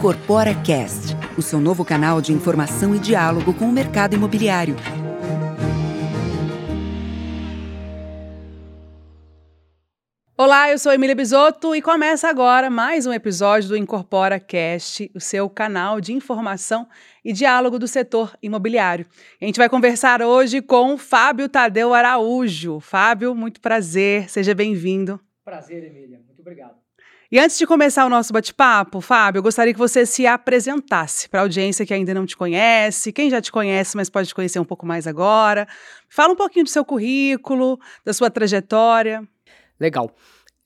[0.00, 4.74] Incorpora Cast, o seu novo canal de informação e diálogo com o mercado imobiliário.
[10.38, 15.20] Olá, eu sou Emília Bisotto e começa agora mais um episódio do Incorpora Cast, o
[15.20, 16.88] seu canal de informação
[17.22, 19.04] e diálogo do setor imobiliário.
[19.38, 22.80] A gente vai conversar hoje com Fábio Tadeu Araújo.
[22.80, 25.20] Fábio, muito prazer, seja bem-vindo.
[25.44, 26.79] Prazer, Emília, muito obrigado.
[27.32, 31.38] E antes de começar o nosso bate-papo, Fábio, eu gostaria que você se apresentasse para
[31.38, 34.58] a audiência que ainda não te conhece, quem já te conhece, mas pode te conhecer
[34.58, 35.68] um pouco mais agora.
[36.08, 39.22] Fala um pouquinho do seu currículo, da sua trajetória.
[39.78, 40.12] Legal.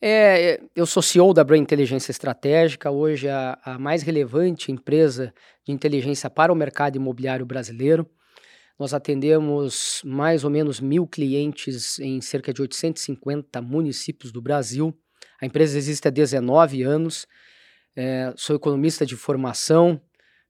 [0.00, 5.34] É, eu sou CEO da Brain Inteligência Estratégica, hoje a, a, mais relevante empresa
[5.66, 8.08] de inteligência para o mercado imobiliário brasileiro.
[8.78, 14.98] Nós atendemos mais ou menos mil clientes em cerca de 850 municípios do Brasil.
[15.44, 17.26] A empresa existe há 19 anos.
[17.94, 20.00] É, sou economista de formação,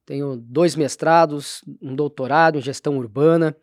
[0.05, 3.53] tenho dois mestrados, um doutorado em gestão urbana.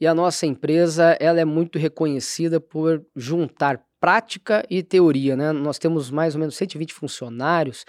[0.00, 5.50] E a nossa empresa ela é muito reconhecida por juntar prática e teoria, né?
[5.50, 7.84] Nós temos mais ou menos 120 funcionários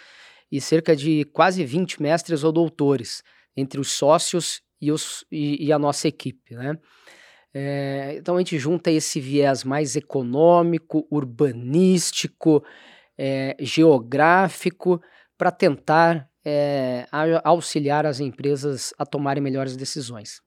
[0.52, 3.22] e cerca de quase 20 mestres ou doutores
[3.56, 6.76] entre os sócios e, os, e, e a nossa equipe, né?
[7.60, 12.64] É, então a gente junta esse viés mais econômico, urbanístico,
[13.18, 15.02] é, geográfico,
[15.36, 17.08] para tentar é,
[17.44, 20.40] auxiliar as empresas a tomarem melhores decisões.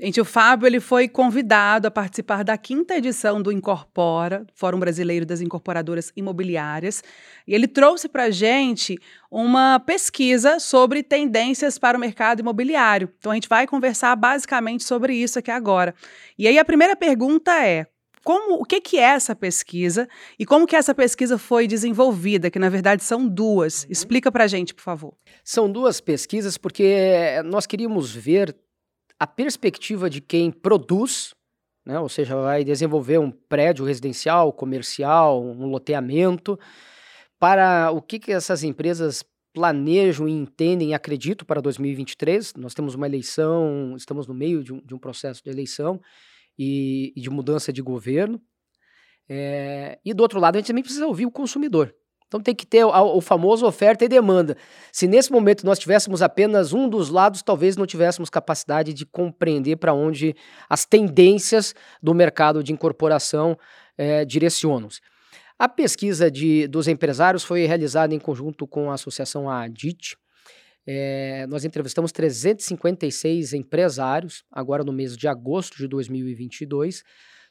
[0.00, 5.26] Gente, o Fábio ele foi convidado a participar da quinta edição do Incorpora, Fórum Brasileiro
[5.26, 7.02] das Incorporadoras Imobiliárias,
[7.44, 8.96] e ele trouxe para a gente
[9.28, 13.12] uma pesquisa sobre tendências para o mercado imobiliário.
[13.18, 15.92] Então a gente vai conversar basicamente sobre isso aqui agora.
[16.38, 17.84] E aí a primeira pergunta é:
[18.22, 22.58] como, o que, que é essa pesquisa e como que essa pesquisa foi desenvolvida, que
[22.60, 23.82] na verdade são duas.
[23.82, 23.90] Uhum.
[23.90, 25.14] Explica para a gente, por favor.
[25.42, 28.54] São duas pesquisas porque nós queríamos ver
[29.18, 31.34] a perspectiva de quem produz,
[31.84, 36.58] né, ou seja, vai desenvolver um prédio residencial, comercial, um loteamento,
[37.38, 42.54] para o que, que essas empresas planejam e entendem e acreditam para 2023.
[42.54, 46.00] Nós temos uma eleição, estamos no meio de um, de um processo de eleição
[46.58, 48.40] e, e, de mudança de governo.
[49.28, 51.94] É, e do outro lado, a gente também precisa ouvir o consumidor.
[52.28, 54.54] Então tem que ter o, famoso oferta e demanda.
[54.92, 59.76] Se nesse momento nós tivéssemos apenas um dos lados, talvez não tivéssemos capacidade de compreender
[59.76, 60.36] para onde
[60.68, 63.58] as tendências do mercado de incorporação
[63.96, 65.00] é, direcionam-se.
[65.58, 70.14] A pesquisa de, dos empresários foi realizada em conjunto com a associação ADIT.
[70.86, 77.02] É, nós entrevistamos 356 empresários, agora no mês de agosto de 2022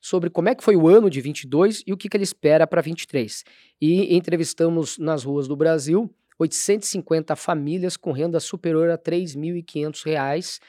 [0.01, 2.65] sobre como é que foi o ano de 22 e o que, que ele espera
[2.67, 3.43] para 23.
[3.81, 6.09] E entrevistamos nas ruas do Brasil
[6.39, 10.59] 850 famílias com renda superior a R$ 3.500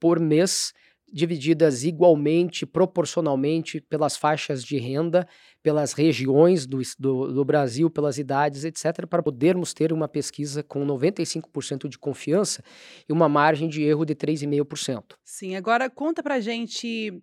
[0.00, 0.72] por mês,
[1.12, 5.28] divididas igualmente, proporcionalmente pelas faixas de renda,
[5.62, 10.84] pelas regiões do, do, do Brasil, pelas idades, etc., para podermos ter uma pesquisa com
[10.84, 12.64] 95% de confiança
[13.08, 15.14] e uma margem de erro de 3,5%.
[15.22, 17.22] Sim, agora conta para gente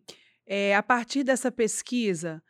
[0.50, 2.42] é, a partir dessa pesquisa,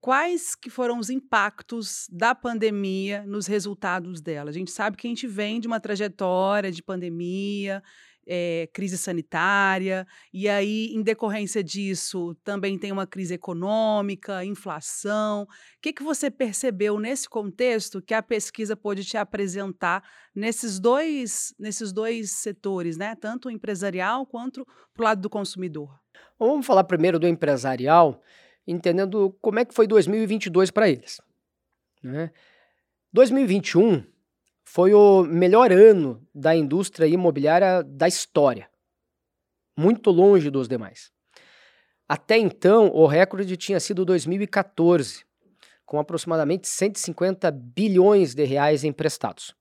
[0.00, 4.48] quais que foram os impactos da pandemia nos resultados dela?
[4.48, 7.82] A gente sabe que a gente vem de uma trajetória de pandemia,
[8.26, 15.42] é, crise sanitária, e aí, em decorrência disso, também tem uma crise econômica, inflação.
[15.42, 15.46] O
[15.82, 20.02] que, que você percebeu nesse contexto que a pesquisa pôde te apresentar
[20.34, 23.14] nesses dois, nesses dois setores, né?
[23.14, 26.03] tanto empresarial quanto para o lado do consumidor?
[26.38, 28.20] Vamos falar primeiro do empresarial,
[28.66, 31.20] entendendo como é que foi 2022 para eles.
[32.02, 32.30] Né?
[33.12, 34.04] 2021
[34.64, 38.68] foi o melhor ano da indústria imobiliária da história,
[39.76, 41.12] muito longe dos demais.
[42.08, 45.24] Até então, o recorde tinha sido 2014,
[45.86, 49.54] com aproximadamente 150 bilhões de reais emprestados.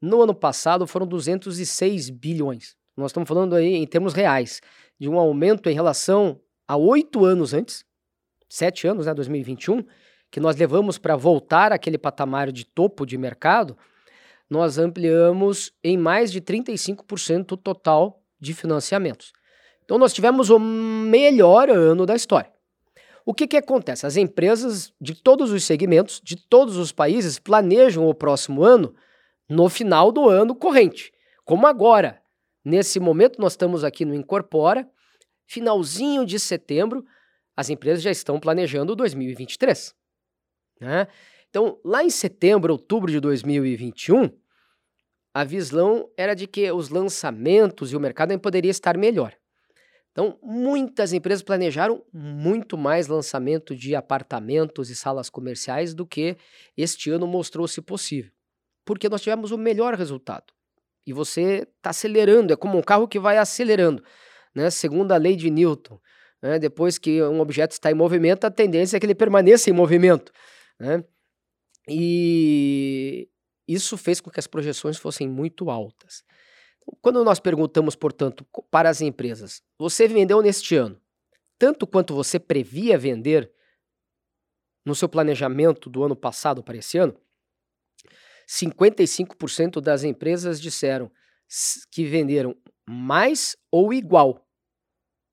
[0.00, 2.76] No ano passado foram 206 bilhões.
[2.96, 4.60] Nós estamos falando aí em termos reais
[4.98, 7.84] de um aumento em relação a oito anos antes,
[8.48, 9.84] sete anos, né, 2021,
[10.30, 13.76] que nós levamos para voltar àquele patamar de topo de mercado,
[14.48, 19.32] nós ampliamos em mais de 35% o total de financiamentos.
[19.84, 22.50] Então nós tivemos o melhor ano da história.
[23.24, 24.06] O que, que acontece?
[24.06, 28.94] As empresas de todos os segmentos, de todos os países, planejam o próximo ano
[29.48, 31.12] no final do ano corrente.
[31.44, 32.20] Como agora,
[32.66, 34.90] Nesse momento, nós estamos aqui no Incorpora,
[35.46, 37.06] finalzinho de setembro,
[37.56, 39.94] as empresas já estão planejando 2023.
[40.80, 41.06] Né?
[41.48, 44.36] Então, lá em setembro, outubro de 2021,
[45.32, 49.32] a visão era de que os lançamentos e o mercado poderia estar melhor.
[50.10, 56.36] Então, muitas empresas planejaram muito mais lançamento de apartamentos e salas comerciais do que
[56.76, 58.32] este ano mostrou-se possível,
[58.84, 60.55] porque nós tivemos o melhor resultado.
[61.06, 64.02] E você está acelerando, é como um carro que vai acelerando,
[64.54, 64.70] né?
[64.70, 66.00] segundo a lei de Newton.
[66.42, 66.58] Né?
[66.58, 70.32] Depois que um objeto está em movimento, a tendência é que ele permaneça em movimento.
[70.80, 71.04] Né?
[71.88, 73.28] E
[73.68, 76.24] isso fez com que as projeções fossem muito altas.
[77.00, 81.00] Quando nós perguntamos, portanto, para as empresas, você vendeu neste ano
[81.58, 83.50] tanto quanto você previa vender
[84.84, 87.18] no seu planejamento do ano passado para esse ano?
[88.46, 91.10] 55% das empresas disseram
[91.90, 92.56] que venderam
[92.88, 94.46] mais ou igual,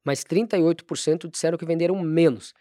[0.04, 2.54] mas 38% disseram que venderam menos.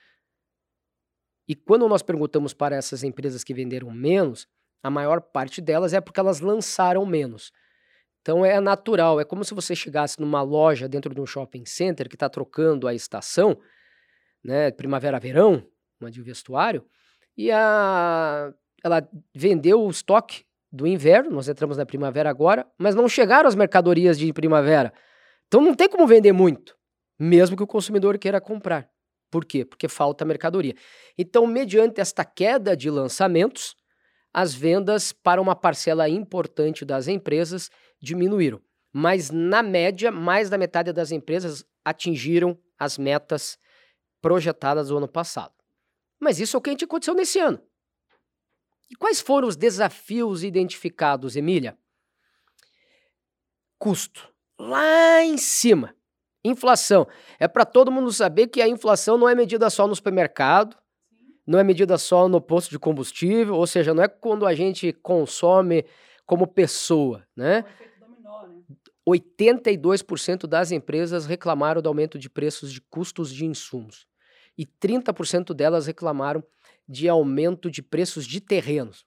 [1.49, 4.47] E quando nós perguntamos para essas empresas que venderam menos,
[4.83, 7.53] a maior parte delas é porque elas lançaram menos.
[8.21, 12.09] Então é natural, é como se você chegasse numa loja dentro de um shopping center
[12.09, 13.59] que está trocando a estação,
[14.45, 15.67] né, primavera-verão,
[16.01, 16.85] uma de vestuário,
[17.37, 18.53] e a,
[18.85, 23.55] ela vendeu o estoque do inverno, nós entramos na primavera agora, mas não chegaram as
[23.55, 24.93] mercadorias de primavera.
[25.47, 26.77] Então não tem como vender muito,
[27.19, 28.89] mesmo que o consumidor queira comprar.
[29.31, 29.65] Por quê?
[29.65, 30.75] Porque falta mercadoria.
[31.17, 33.75] Então, mediante esta queda de lançamentos,
[34.33, 37.71] as vendas para uma parcela importante das empresas
[38.01, 38.61] diminuíram.
[38.93, 43.59] Mas, na média, mais da metade das empresas atingiram as metas
[44.21, 45.55] projetadas no ano passado.
[46.21, 47.59] Mas isso é o que a gente aconteceu nesse ano.
[48.93, 51.79] E quais foram os desafios identificados, Emília?
[53.79, 54.31] Custo.
[54.59, 55.97] Lá em cima.
[56.45, 57.09] Inflação.
[57.39, 60.77] É para todo mundo saber que a inflação não é medida só no supermercado,
[61.47, 64.93] não é medida só no posto de combustível, ou seja, não é quando a gente
[64.93, 65.87] consome
[66.27, 67.65] como pessoa, né?
[69.09, 74.07] 82% das empresas reclamaram do aumento de preços de custos de insumos
[74.57, 76.45] e 30% delas reclamaram
[76.89, 79.05] de aumento de preços de terrenos.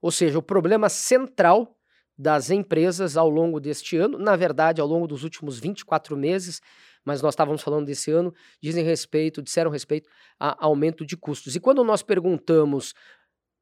[0.00, 1.76] Ou seja, o problema central
[2.18, 6.60] das empresas ao longo deste ano, na verdade, ao longo dos últimos 24 meses,
[7.04, 10.08] mas nós estávamos falando desse ano, dizem respeito, disseram respeito
[10.40, 11.54] a aumento de custos.
[11.54, 12.94] E quando nós perguntamos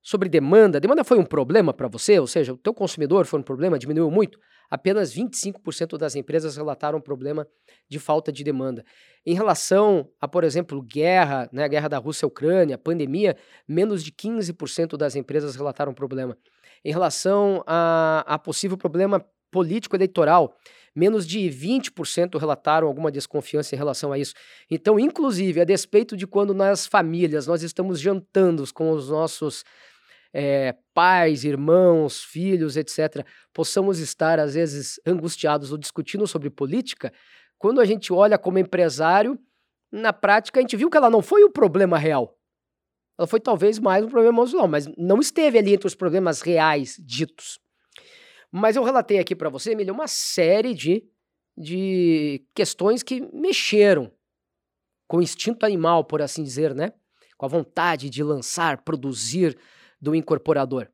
[0.05, 2.21] sobre demanda, demanda foi um problema para você?
[2.21, 4.39] Ou seja, o teu consumidor foi um problema, diminuiu muito?
[4.71, 7.47] Apenas 25% das empresas relataram problema
[7.89, 8.85] de falta de demanda.
[9.25, 13.35] Em relação a, por exemplo, guerra, né, a guerra da Rússia Ucrânia, pandemia,
[13.67, 16.37] menos de 15% das empresas relataram problema.
[16.85, 20.55] Em relação a, a possível problema político eleitoral,
[20.95, 24.35] menos de 20% relataram alguma desconfiança em relação a isso.
[24.71, 29.65] Então, inclusive, a despeito de quando nas famílias nós estamos jantando com os nossos
[30.37, 37.13] é, pais, irmãos, filhos, etc., possamos estar, às vezes, angustiados ou discutindo sobre política,
[37.57, 39.39] quando a gente olha como empresário,
[39.93, 42.37] na prática a gente viu que ela não foi o problema real.
[43.17, 46.97] Ela foi talvez mais um problema emocional, mas não esteve ali entre os problemas reais
[46.99, 47.61] ditos.
[48.51, 51.05] Mas eu relatei aqui para você, Emília, uma série de,
[51.57, 54.11] de questões que mexeram
[55.07, 56.93] com o instinto animal, por assim dizer, né?
[57.37, 59.57] Com a vontade de lançar, produzir,
[60.01, 60.89] do incorporador.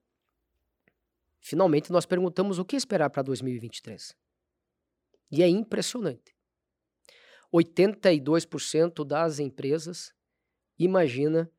[1.41, 4.15] Finalmente, nós perguntamos o que esperar para 2023.
[5.31, 6.35] E é impressionante.
[7.53, 10.13] 82% das empresas
[10.79, 11.51] imagina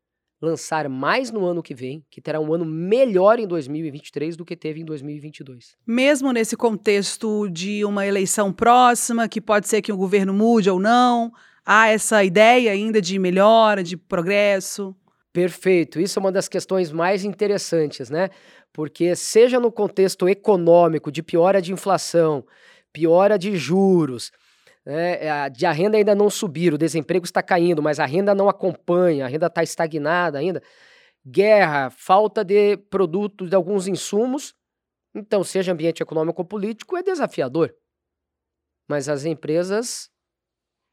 [0.42, 4.56] lançar mais no ano que vem, que terá um ano melhor em 2023 do que
[4.56, 5.78] teve em 2022.
[5.86, 10.80] Mesmo nesse contexto de uma eleição próxima, que pode ser que o governo mude ou
[10.80, 11.32] não,
[11.64, 14.96] há essa ideia ainda de melhora, de progresso?
[15.34, 16.00] Perfeito.
[16.00, 18.30] Isso é uma das questões mais interessantes, né?
[18.74, 22.46] Porque, seja no contexto econômico, de piora de inflação,
[22.92, 24.32] piora de juros,
[24.86, 28.50] né, de a renda ainda não subir, o desemprego está caindo, mas a renda não
[28.50, 30.62] acompanha, a renda está estagnada ainda,
[31.26, 34.54] guerra, falta de produtos, de alguns insumos.
[35.16, 37.74] Então, seja ambiente econômico ou político, é desafiador.
[38.90, 40.10] Mas as empresas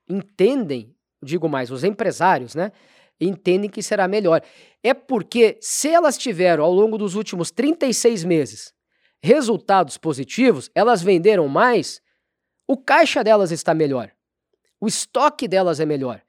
[0.08, 2.72] entendem, digo mais, os empresários, né?
[3.20, 4.42] Entendem que será melhor.
[4.82, 8.74] É porque, se elas tiveram ao longo dos últimos 36 meses
[9.20, 12.00] resultados positivos, elas venderam mais,
[12.66, 14.12] o caixa delas está melhor.
[14.80, 16.22] O estoque delas é melhor.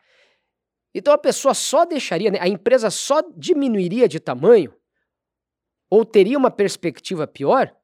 [0.93, 4.73] Então a pessoa só deixaria, né, a empresa só diminuiria de tamanho
[5.89, 7.75] ou teria uma perspectiva pior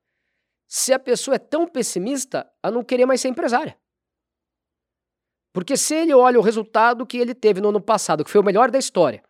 [0.68, 3.78] se a pessoa é tão pessimista a não querer mais ser empresária.
[5.56, 8.44] Porque se ele olha o resultado que ele teve no ano passado, que foi o
[8.44, 9.24] melhor da história,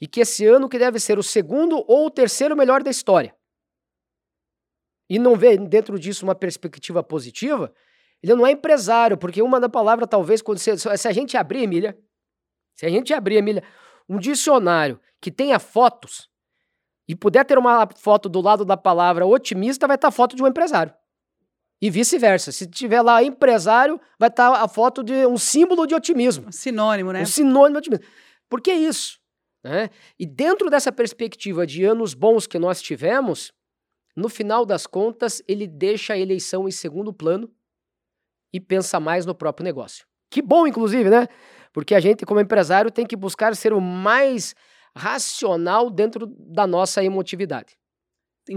[0.00, 3.34] e que esse ano que deve ser o segundo ou o terceiro melhor da história,
[5.10, 7.74] e não vê dentro disso uma perspectiva positiva,
[8.22, 11.64] ele não é empresário, porque uma da palavra, talvez, quando se, se a gente abrir,
[11.64, 11.98] Emília,
[12.76, 13.64] se a gente abrir, Emília,
[14.08, 16.30] um dicionário que tenha fotos
[17.08, 20.42] e puder ter uma foto do lado da palavra otimista, vai estar a foto de
[20.44, 20.94] um empresário.
[21.82, 22.52] E vice-versa.
[22.52, 26.46] Se tiver lá empresário, vai estar a foto de um símbolo de otimismo.
[26.46, 27.22] Um sinônimo, né?
[27.22, 28.06] Um sinônimo de otimismo.
[28.48, 29.18] Por que isso?
[29.64, 29.90] Né?
[30.16, 33.52] E dentro dessa perspectiva de anos bons que nós tivemos,
[34.14, 37.50] no final das contas, ele deixa a eleição em segundo plano
[38.52, 40.06] e pensa mais no próprio negócio.
[40.30, 41.26] Que bom, inclusive, né?
[41.72, 44.54] Porque a gente, como empresário, tem que buscar ser o mais
[44.96, 47.76] racional dentro da nossa emotividade.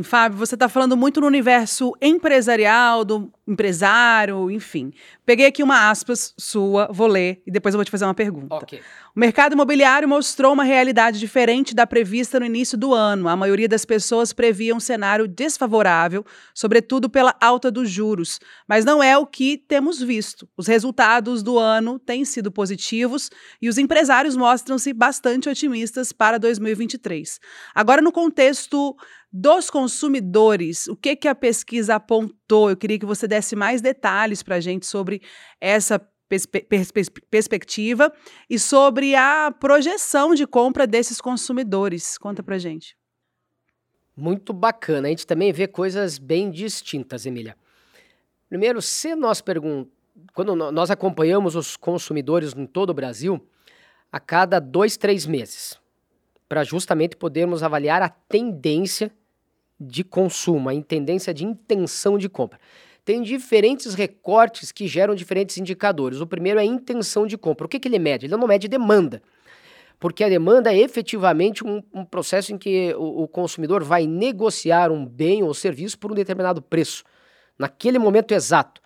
[0.04, 4.92] Fábio, você está falando muito no universo empresarial, do empresário, enfim.
[5.24, 8.56] Peguei aqui uma aspas sua, vou ler e depois eu vou te fazer uma pergunta.
[8.56, 8.82] Okay.
[9.16, 13.30] O mercado imobiliário mostrou uma realidade diferente da prevista no início do ano.
[13.30, 18.40] A maioria das pessoas previa um cenário desfavorável, sobretudo pela alta dos juros.
[18.68, 20.50] Mas não é o que temos visto.
[20.58, 23.30] Os resultados do ano têm sido positivos
[23.62, 27.40] e os empresários mostram-se bastante otimistas para 2023.
[27.76, 28.96] Agora, no contexto
[29.32, 32.70] dos consumidores, o que, que a pesquisa apontou?
[32.70, 35.22] Eu queria que você desse mais detalhes para a gente sobre
[35.60, 36.92] essa perspe pers
[37.30, 38.12] perspectiva
[38.50, 42.18] e sobre a projeção de compra desses consumidores.
[42.18, 42.98] Conta para gente.
[44.16, 45.08] Muito bacana.
[45.08, 47.58] A gente também vê coisas bem distintas, Emília.
[48.48, 49.94] Primeiro, se nós perguntamos,
[50.34, 53.46] quando nós acompanhamos os consumidores em todo o Brasil,
[54.10, 55.78] a cada dois, três meses,
[56.56, 59.12] para justamente podermos avaliar a tendência
[59.78, 62.58] de consumo, a tendência de intenção de compra.
[63.04, 66.22] Tem diferentes recortes que geram diferentes indicadores.
[66.22, 67.66] O primeiro é a intenção de compra.
[67.66, 68.28] O que, que ele mede?
[68.28, 69.22] Ele não mede demanda.
[70.00, 74.94] Porque a demanda é efetivamente um, um processo em que o, o consumidor vai negociar
[74.94, 77.04] um bem ou serviço por um determinado preço,
[77.60, 78.82] naquele momento exato.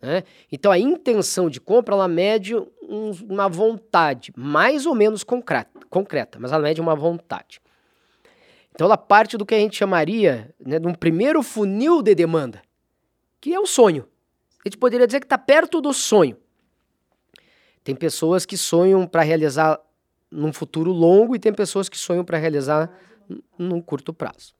[0.00, 0.24] Né?
[0.50, 2.54] Então a intenção de compra ela mede
[2.90, 7.60] um, uma vontade mais ou menos concreta, concreta, mas ela mede uma vontade.
[8.74, 12.60] Então ela parte do que a gente chamaria né, de um primeiro funil de demanda,
[13.40, 14.08] que é o sonho.
[14.64, 16.36] A gente poderia dizer que está perto do sonho.
[17.84, 19.80] Tem pessoas que sonham para realizar
[20.30, 22.90] num futuro longo e tem pessoas que sonham para realizar
[23.58, 24.54] num curto prazo.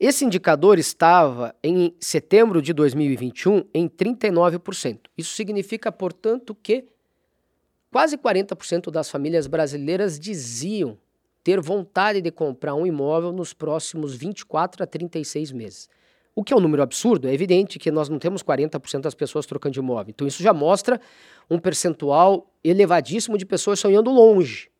[0.00, 5.00] Esse indicador estava em setembro de 2021 em 39%.
[5.16, 6.84] Isso significa, portanto, que
[7.90, 10.96] quase 40% das famílias brasileiras diziam
[11.42, 15.88] ter vontade de comprar um imóvel nos próximos 24 a 36 meses.
[16.32, 19.46] O que é um número absurdo, é evidente que nós não temos 40% das pessoas
[19.46, 20.10] trocando de imóvel.
[20.10, 21.00] Então isso já mostra
[21.50, 24.70] um percentual elevadíssimo de pessoas sonhando longe.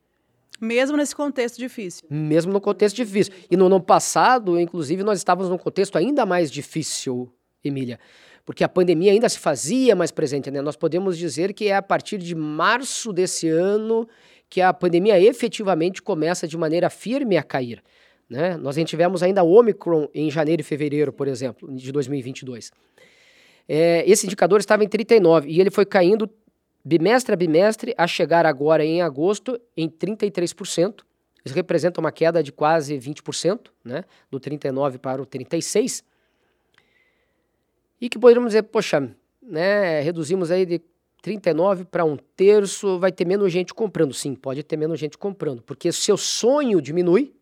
[0.60, 2.06] Mesmo nesse contexto difícil.
[2.10, 3.32] Mesmo no contexto difícil.
[3.50, 7.98] E no ano passado, inclusive, nós estávamos num contexto ainda mais difícil, Emília.
[8.44, 10.60] Porque a pandemia ainda se fazia mais presente, né?
[10.60, 14.08] Nós podemos dizer que é a partir de março desse ano
[14.48, 17.82] que a pandemia efetivamente começa de maneira firme a cair.
[18.28, 18.56] Né?
[18.56, 22.70] Nós tivemos ainda o Omicron em janeiro e fevereiro, por exemplo, de 2022.
[23.68, 26.28] É, esse indicador estava em 39 e ele foi caindo
[26.88, 31.02] bimestre a bimestre a chegar agora em agosto em 33%.
[31.44, 34.04] Isso representa uma queda de quase 20%, né?
[34.30, 36.02] do 39 para o 36.
[38.00, 40.80] E que poderíamos dizer, poxa, né, reduzimos aí de
[41.20, 44.14] 39 para um terço, vai ter menos gente comprando.
[44.14, 47.34] Sim, pode ter menos gente comprando, porque seu sonho diminui,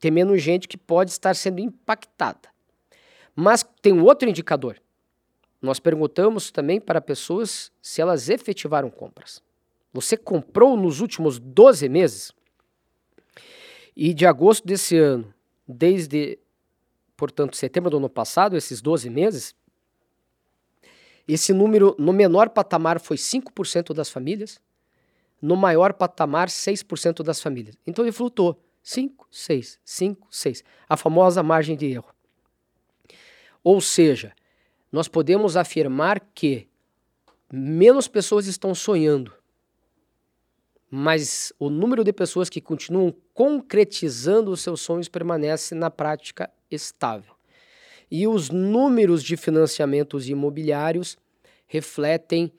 [0.00, 2.48] tem menos gente que pode estar sendo impactada.
[3.36, 4.82] Mas tem um outro indicador.
[5.62, 9.40] Nós perguntamos também para pessoas se elas efetivaram compras.
[9.92, 12.32] Você comprou nos últimos 12 meses?
[13.94, 15.32] E de agosto desse ano,
[15.68, 16.38] desde,
[17.16, 19.54] portanto, setembro do ano passado, esses 12 meses,
[21.28, 24.60] esse número no menor patamar foi 5% das famílias,
[25.40, 27.76] no maior patamar 6% das famílias.
[27.86, 32.12] Então ele flutuou 5, 6, 5, 6, a famosa margem de erro.
[33.62, 34.34] Ou seja,
[34.92, 36.68] nós podemos afirmar que
[37.50, 39.32] menos pessoas estão sonhando,
[40.90, 47.34] mas o número de pessoas que continuam concretizando os seus sonhos permanece na prática estável.
[48.10, 51.16] E os números de financiamentos imobiliários
[51.66, 52.52] refletem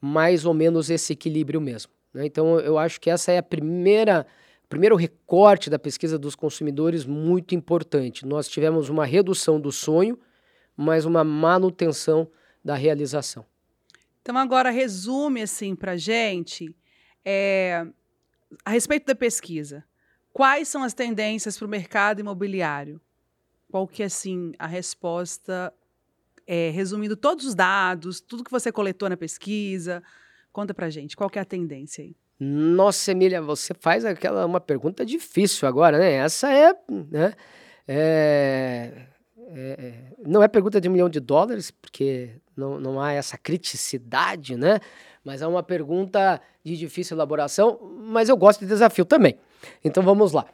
[0.00, 1.90] mais ou menos esse equilíbrio mesmo.
[2.14, 2.26] Né?
[2.26, 4.24] Então, eu acho que essa é a primeira
[4.68, 8.24] primeiro recorte da pesquisa dos consumidores muito importante.
[8.24, 10.16] Nós tivemos uma redução do sonho,
[10.76, 12.30] mas uma manutenção
[12.64, 13.44] da realização.
[14.22, 16.74] Então agora resume assim para gente
[17.24, 17.86] é,
[18.64, 19.84] a respeito da pesquisa.
[20.32, 23.00] Quais são as tendências para o mercado imobiliário?
[23.70, 25.72] qual que é, assim, a resposta,
[26.46, 30.02] é, resumindo todos os dados, tudo que você coletou na pesquisa,
[30.52, 32.14] conta pra gente, qual que é a tendência aí?
[32.38, 36.12] Nossa, Emília, você faz aquela uma pergunta difícil agora, né?
[36.12, 36.74] Essa é,
[37.10, 37.34] né?
[37.86, 39.06] É,
[39.52, 44.56] é, não é pergunta de um milhão de dólares, porque não, não há essa criticidade,
[44.56, 44.80] né?
[45.24, 49.36] Mas é uma pergunta de difícil elaboração, mas eu gosto de desafio também.
[49.84, 50.46] Então vamos lá.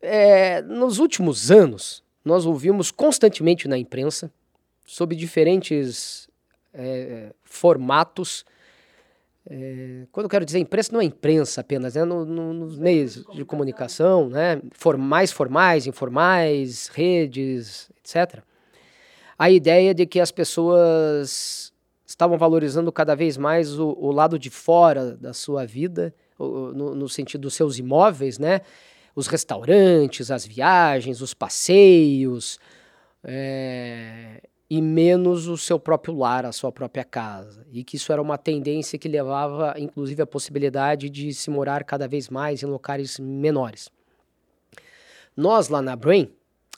[0.00, 4.30] É, nos últimos anos, nós ouvimos constantemente na imprensa,
[4.84, 6.28] sob diferentes
[6.72, 8.44] é, formatos,
[9.48, 12.04] é, quando eu quero dizer imprensa, não é imprensa apenas, né?
[12.04, 14.60] No, no, nos meios de comunicação, né?
[14.98, 18.42] mais formais, informais, redes, etc.
[19.38, 21.72] A ideia de que as pessoas
[22.04, 26.94] estavam valorizando cada vez mais o, o lado de fora da sua vida, o, no,
[26.94, 28.62] no, sentido dos seus imóveis, né?
[29.14, 32.58] Os restaurantes, as viagens, os passeios,
[33.22, 37.64] é, e menos o seu próprio lar, a sua própria casa.
[37.72, 42.08] E que isso era uma tendência que levava, inclusive, à possibilidade de se morar cada
[42.08, 43.88] vez mais em locais menores.
[45.36, 46.32] Nós, lá na Brain,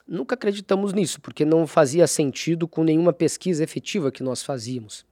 [0.07, 5.05] nunca acreditamos nisso, porque não fazia sentido com nenhuma pesquisa efetiva que nós fazíamos,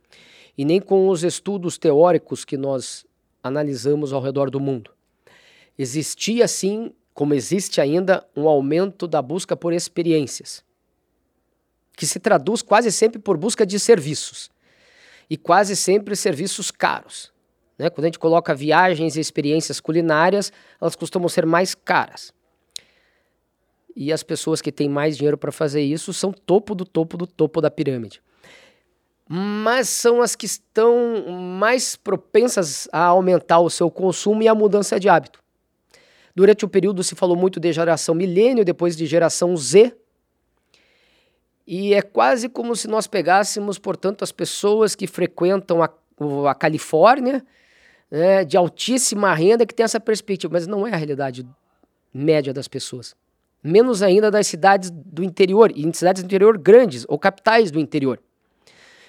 [0.58, 3.06] e nem com os estudos teóricos que nós
[3.42, 4.92] analisamos ao redor do mundo.
[5.80, 10.67] Existia, sim, como existe ainda, um aumento da busca por experiências
[11.98, 14.52] que se traduz quase sempre por busca de serviços
[15.28, 17.34] e quase sempre serviços caros.
[17.76, 17.90] Né?
[17.90, 22.32] Quando a gente coloca viagens e experiências culinárias, elas costumam ser mais caras.
[23.96, 27.26] E as pessoas que têm mais dinheiro para fazer isso são topo do topo do
[27.26, 28.22] topo da pirâmide.
[29.28, 31.26] Mas são as que estão
[31.60, 35.44] mais propensas a aumentar o seu consumo e a mudança de hábito.
[36.36, 39.98] Durante o período se falou muito de geração milênio, depois de geração Z,
[41.68, 45.90] e é quase como se nós pegássemos, portanto, as pessoas que frequentam a,
[46.50, 47.46] a Califórnia,
[48.10, 51.46] né, de altíssima renda, que tem essa perspectiva, mas não é a realidade
[52.14, 53.14] média das pessoas.
[53.62, 58.18] Menos ainda das cidades do interior, e cidades do interior grandes, ou capitais do interior.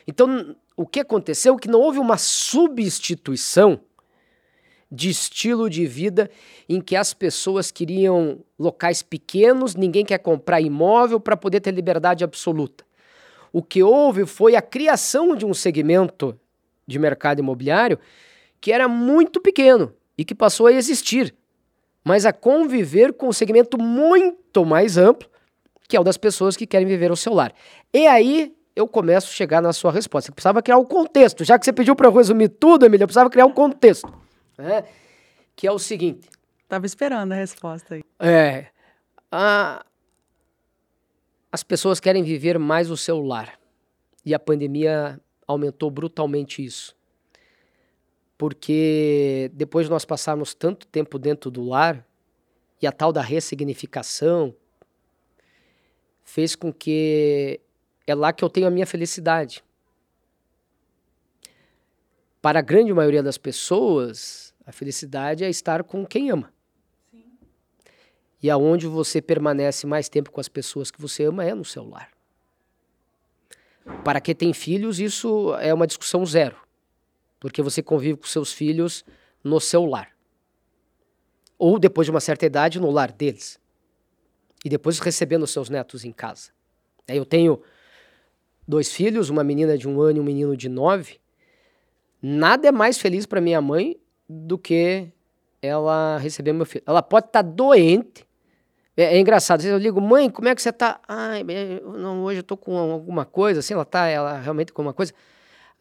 [0.04, 3.80] Então, o que aconteceu é que não houve uma substituição
[4.90, 6.30] de estilo de vida
[6.68, 12.24] em que as pessoas queriam locais pequenos, ninguém quer comprar imóvel para poder ter liberdade
[12.24, 12.84] absoluta.
[13.52, 16.38] O que houve foi a criação de um segmento
[16.86, 17.98] de mercado imobiliário
[18.60, 21.34] que era muito pequeno e que passou a existir,
[22.02, 25.28] mas a conviver com um segmento muito mais amplo,
[25.86, 27.52] que é o das pessoas que querem viver o seu lar.
[27.92, 30.26] E aí eu começo a chegar na sua resposta.
[30.26, 31.44] Você precisava criar um contexto.
[31.44, 34.12] Já que você pediu para eu resumir tudo, Emília, eu precisava criar um contexto
[34.58, 34.84] né?
[35.56, 36.28] que é o seguinte.
[36.68, 38.04] Tava esperando a resposta aí.
[38.20, 38.66] É.
[39.30, 39.84] A,
[41.50, 43.58] as pessoas querem viver mais o seu lar.
[44.24, 46.94] E a pandemia aumentou brutalmente isso.
[48.36, 52.06] Porque depois de nós passarmos tanto tempo dentro do lar,
[52.80, 54.54] e a tal da ressignificação
[56.22, 57.60] fez com que
[58.06, 59.64] é lá que eu tenho a minha felicidade.
[62.40, 66.52] Para a grande maioria das pessoas, a felicidade é estar com quem ama.
[67.10, 67.24] Sim.
[68.42, 71.88] E aonde você permanece mais tempo com as pessoas que você ama é no seu
[71.88, 72.10] lar.
[74.04, 76.54] Para quem tem filhos, isso é uma discussão zero.
[77.40, 79.06] Porque você convive com seus filhos
[79.42, 80.14] no seu lar.
[81.56, 83.58] Ou depois de uma certa idade, no lar deles.
[84.62, 86.50] E depois recebendo seus netos em casa.
[87.06, 87.62] Eu tenho
[88.66, 91.18] dois filhos, uma menina de um ano e um menino de nove.
[92.20, 93.98] Nada é mais feliz para minha mãe
[94.28, 95.08] do que
[95.62, 96.84] ela receber meu filho.
[96.86, 98.26] Ela pode estar tá doente.
[98.96, 99.64] É, é, engraçado.
[99.64, 101.00] Eu ligo, mãe, como é que você está?
[101.06, 101.44] Ai,
[101.96, 105.12] não, hoje eu tô com alguma coisa, assim, ela tá, ela realmente com uma coisa.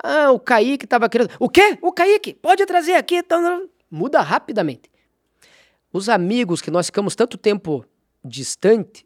[0.02, 1.32] Ah, o Kaique estava querendo.
[1.40, 1.78] O quê?
[1.82, 2.34] O Kaique?
[2.36, 3.16] Pode trazer aqui.
[3.16, 3.68] Então...
[3.90, 4.92] Muda rapidamente.
[5.92, 7.86] Os amigos que nós ficamos tanto tempo
[8.24, 9.06] distante,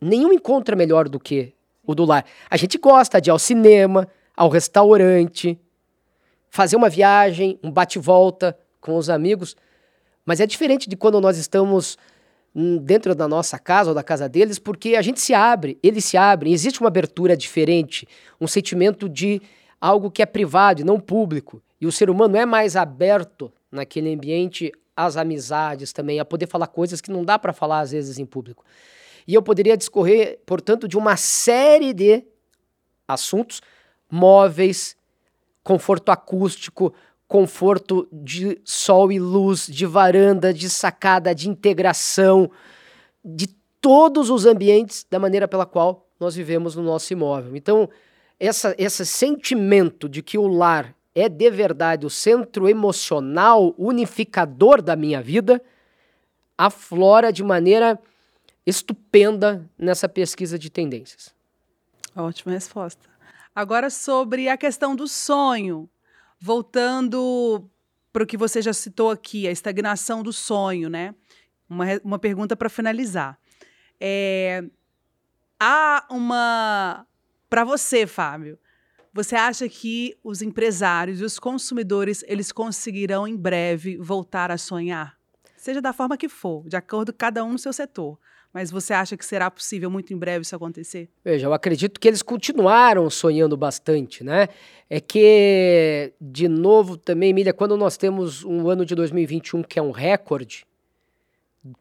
[0.00, 1.54] nenhum encontro é melhor do que
[1.86, 2.24] o do lar.
[2.48, 5.60] A gente gosta de ir ao cinema, ao restaurante,
[6.52, 9.56] fazer uma viagem, um bate-volta com os amigos,
[10.22, 11.96] mas é diferente de quando nós estamos
[12.54, 16.04] hum, dentro da nossa casa ou da casa deles, porque a gente se abre, eles
[16.04, 18.06] se abrem, existe uma abertura diferente,
[18.38, 19.40] um sentimento de
[19.80, 21.62] algo que é privado e não público.
[21.80, 26.66] E o ser humano é mais aberto naquele ambiente às amizades também, a poder falar
[26.66, 28.62] coisas que não dá para falar às vezes em público.
[29.26, 32.22] E eu poderia discorrer, portanto, de uma série de
[33.08, 33.62] assuntos
[34.10, 34.94] móveis,
[35.62, 36.92] conforto acústico,
[37.26, 42.50] conforto de sol e luz, de varanda, de sacada, de integração,
[43.24, 43.46] de
[43.80, 47.56] todos os ambientes da maneira pela qual nós vivemos no nosso imóvel.
[47.56, 47.88] Então,
[48.38, 54.96] essa, esse sentimento de que o lar é de verdade o centro emocional unificador da
[54.96, 55.62] minha vida
[56.56, 57.98] aflora de maneira
[58.66, 61.34] estupenda nessa pesquisa de tendências.
[62.14, 63.11] Ótima resposta.
[63.54, 65.88] Agora sobre a questão do sonho,
[66.40, 67.68] voltando
[68.12, 71.14] para o que você já citou aqui, a estagnação do sonho, né?
[71.68, 73.38] Uma, uma pergunta para finalizar.
[74.00, 74.64] É,
[75.60, 77.06] há uma.
[77.48, 78.58] Para você, Fábio,
[79.12, 85.18] você acha que os empresários e os consumidores eles conseguirão em breve voltar a sonhar?
[85.56, 88.18] Seja da forma que for, de acordo com cada um no seu setor.
[88.52, 91.08] Mas você acha que será possível muito em breve isso acontecer?
[91.24, 94.48] Veja, eu acredito que eles continuaram sonhando bastante, né?
[94.90, 99.82] É que, de novo, também, Emília, quando nós temos um ano de 2021 que é
[99.82, 100.66] um recorde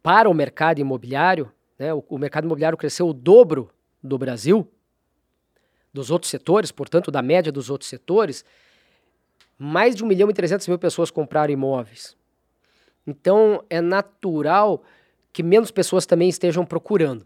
[0.01, 1.93] para o mercado imobiliário, né?
[1.93, 3.69] O, o mercado imobiliário cresceu o dobro
[4.01, 4.65] do Brasil,
[5.93, 8.45] dos outros setores, portanto, da média dos outros setores,
[9.57, 12.15] mais de 1 milhão e 300 mil pessoas compraram imóveis.
[13.05, 14.83] Então, é natural
[15.33, 17.25] que menos pessoas também estejam procurando.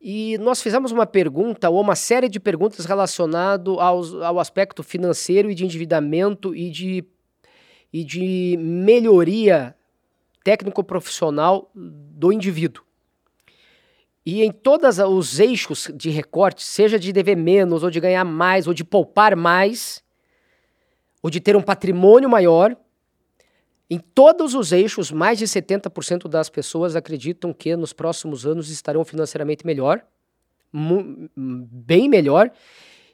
[0.00, 5.50] E nós fizemos uma pergunta, ou uma série de perguntas relacionado aos, ao aspecto financeiro
[5.50, 7.04] e de endividamento e de,
[7.90, 9.74] e de melhoria
[10.44, 12.84] técnico-profissional do indivíduo.
[14.26, 18.66] E em todos os eixos de recorte, seja de dever menos, ou de ganhar mais,
[18.66, 20.02] ou de poupar mais,
[21.22, 22.76] ou de ter um patrimônio maior,
[23.90, 29.04] em todos os eixos, mais de 70% das pessoas acreditam que nos próximos anos estarão
[29.04, 30.04] financeiramente melhor,
[31.36, 32.50] bem melhor,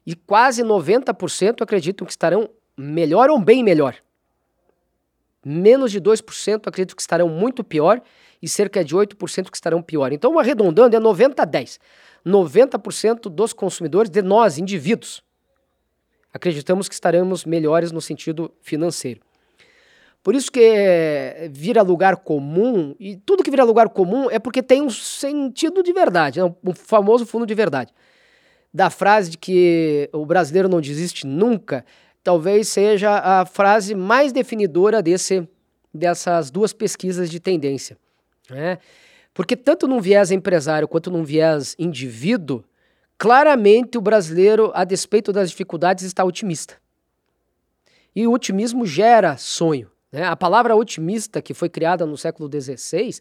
[0.06, 3.96] e quase 90% acreditam que estarão melhor ou bem melhor.
[5.44, 8.00] Menos de 2% acreditam que estarão muito pior
[8.40, 10.12] e cerca de 8% que estarão pior.
[10.12, 11.80] Então, arredondando, é 90 a 10.
[12.24, 15.22] 90% dos consumidores, de nós, indivíduos,
[16.32, 19.20] acreditamos que estaremos melhores no sentido financeiro.
[20.22, 24.62] Por isso que é, vira lugar comum, e tudo que vira lugar comum é porque
[24.62, 26.54] tem um sentido de verdade, né?
[26.62, 27.92] um famoso fundo de verdade.
[28.72, 31.84] Da frase de que o brasileiro não desiste nunca,
[32.22, 35.48] talvez seja a frase mais definidora desse,
[35.92, 37.96] dessas duas pesquisas de tendência.
[38.50, 38.78] Né?
[39.32, 42.62] Porque tanto num viés empresário quanto num viés indivíduo,
[43.16, 46.74] claramente o brasileiro, a despeito das dificuldades, está otimista.
[48.14, 49.90] E o otimismo gera sonho.
[50.12, 50.24] Né?
[50.24, 53.20] A palavra otimista, que foi criada no século XVI,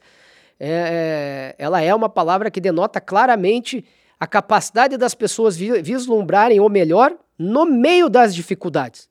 [0.60, 3.86] é, é, ela é uma palavra que denota claramente
[4.19, 9.10] a capacidade das pessoas vislumbrarem o melhor no meio das dificuldades.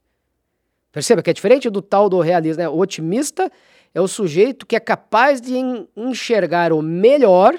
[0.92, 2.62] Perceba que é diferente do tal do realismo.
[2.62, 2.68] Né?
[2.68, 3.50] O otimista
[3.94, 5.54] é o sujeito que é capaz de
[5.96, 7.58] enxergar o melhor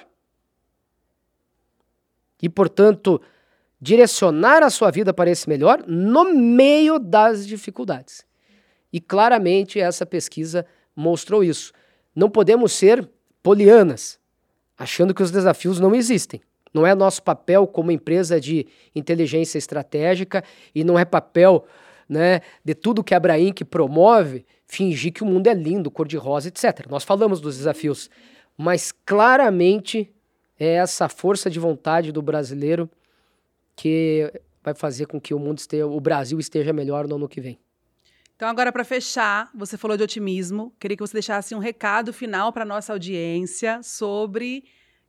[2.42, 3.20] e, portanto,
[3.82, 8.29] direcionar a sua vida para esse melhor no meio das dificuldades.
[8.92, 11.72] E claramente essa pesquisa mostrou isso.
[12.16, 13.08] Não podemos ser
[13.42, 14.20] polianas,
[14.78, 16.42] achando que os desafios não existem.
[16.74, 21.66] Não é nosso papel como empresa de inteligência estratégica e não é papel
[22.08, 26.88] né, de tudo que a Abraim promove fingir que o mundo é lindo, cor-de-rosa, etc.
[26.90, 28.10] Nós falamos dos desafios,
[28.56, 30.12] mas claramente
[30.60, 32.90] é essa força de vontade do brasileiro
[33.76, 34.32] que
[34.64, 37.58] vai fazer com que o mundo esteja, o Brasil esteja melhor no ano que vem.
[38.40, 40.74] Então, agora, para fechar, você falou de otimismo.
[40.80, 44.64] Queria que você deixasse um recado final para nossa audiência sobre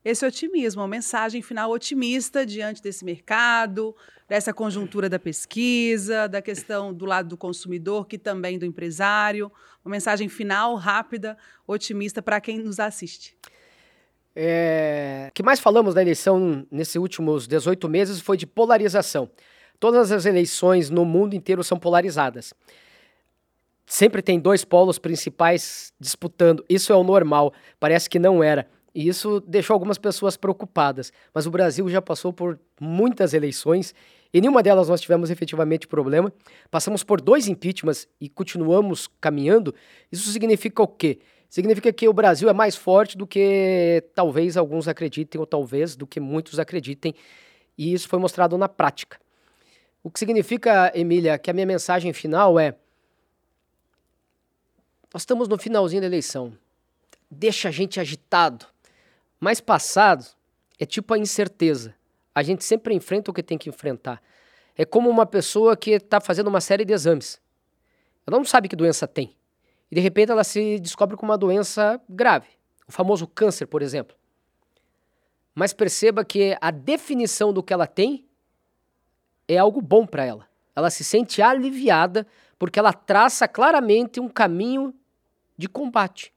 [0.05, 3.95] esse otimismo, uma mensagem final otimista diante desse mercado,
[4.29, 9.53] dessa conjuntura da pesquisa, da questão do lado do consumidor, que também do empresário.
[9.85, 11.39] Uma mensagem final, rápida,
[11.69, 13.37] otimista para quem nos assiste.
[14.35, 19.31] É, o que mais falamos da eleição nesses últimos 18 meses foi de polarização.
[19.79, 22.53] Todas as eleições no mundo inteiro são polarizadas
[23.91, 26.65] sempre tem dois polos principais disputando.
[26.69, 27.53] Isso é o normal.
[27.81, 28.69] Parece que não era.
[28.95, 31.13] E isso deixou algumas pessoas preocupadas.
[31.35, 33.93] Mas o Brasil já passou por muitas eleições
[34.33, 36.33] e nenhuma delas nós tivemos efetivamente problema.
[36.71, 39.75] Passamos por dois impeachments e continuamos caminhando.
[40.11, 41.19] Isso significa o quê?
[41.49, 46.07] Significa que o Brasil é mais forte do que talvez alguns acreditem, ou talvez do
[46.07, 47.13] que muitos acreditem.
[47.77, 49.19] E isso foi mostrado na prática.
[50.01, 52.77] O que significa, Emília, que a minha mensagem final é
[55.13, 56.57] nós estamos no finalzinho da eleição.
[57.31, 58.67] Deixa a gente agitado.
[59.41, 60.25] Mais passado
[60.79, 61.95] é tipo a incerteza.
[62.35, 64.23] A gente sempre enfrenta o que tem que enfrentar.
[64.77, 67.41] É como uma pessoa que está fazendo uma série de exames.
[68.27, 69.37] Ela não sabe que doença tem.
[69.91, 72.47] E de repente ela se descobre com uma doença grave.
[72.87, 74.17] O famoso câncer, por exemplo.
[75.55, 78.25] mas perceba que a definição do que ela tem
[79.49, 80.49] é algo bom para ela.
[80.75, 82.27] Ela se sente aliviada
[82.59, 84.95] porque ela traça claramente um caminho
[85.61, 86.33] de combate.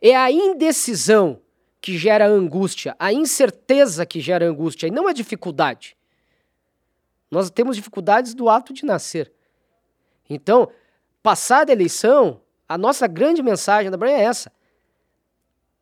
[0.00, 1.40] É a indecisão
[1.80, 5.96] que gera angústia, a incerteza que gera angústia, e não a dificuldade.
[7.30, 9.32] Nós temos dificuldades do ato de nascer.
[10.30, 10.70] Então,
[11.22, 14.52] passada a eleição, a nossa grande mensagem da manhã é essa.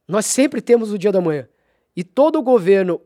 [0.08, 1.48] Nós sempre temos o dia da manhã.
[1.94, 3.00] E todo governo,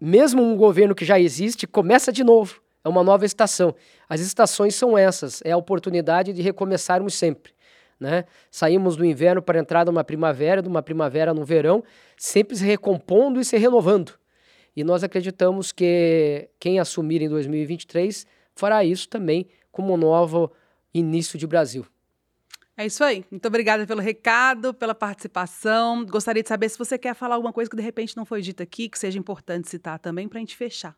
[0.00, 2.60] mesmo um governo que já existe, começa de novo.
[2.84, 3.74] É uma nova estação.
[4.08, 7.51] As estações são essas, é a oportunidade de recomeçarmos sempre.
[8.02, 8.24] Né?
[8.50, 11.84] Saímos do inverno para entrar numa primavera, de uma primavera no verão,
[12.18, 14.18] sempre se recompondo e se renovando.
[14.74, 20.50] E nós acreditamos que quem assumir em 2023 fará isso também como um novo
[20.92, 21.86] início de Brasil.
[22.76, 23.24] É isso aí.
[23.30, 26.04] Muito obrigada pelo recado, pela participação.
[26.04, 28.64] Gostaria de saber se você quer falar alguma coisa que de repente não foi dita
[28.64, 30.96] aqui, que seja importante citar também para a gente fechar.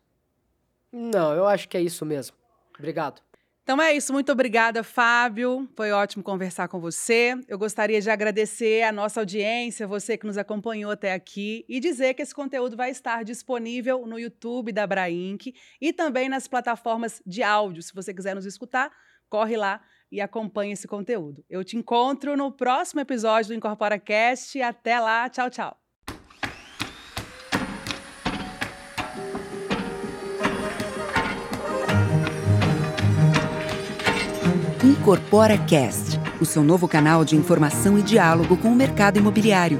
[0.91, 2.35] Não, eu acho que é isso mesmo.
[2.79, 3.21] Obrigado.
[3.65, 5.67] Então é isso, muito obrigada, Fábio.
[5.75, 7.33] Foi ótimo conversar com você.
[7.47, 12.13] Eu gostaria de agradecer a nossa audiência, você que nos acompanhou até aqui, e dizer
[12.13, 15.51] que esse conteúdo vai estar disponível no YouTube da Brainc
[15.81, 17.81] e também nas plataformas de áudio.
[17.81, 18.91] Se você quiser nos escutar,
[19.27, 21.43] corre lá e acompanhe esse conteúdo.
[21.49, 24.61] Eu te encontro no próximo episódio do Incorpora Cast.
[24.61, 25.84] Até lá, tchau, tchau.
[35.05, 39.77] Incorpora Cast, o seu novo canal de informação e diálogo com o mercado imobiliário.